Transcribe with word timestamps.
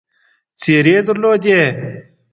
څېرې 0.59 0.97
درلودې. 1.07 1.61